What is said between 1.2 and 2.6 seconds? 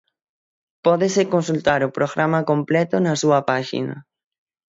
consultar o programa